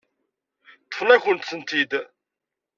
Ṭṭfen-akent-tent-id. 0.83 1.91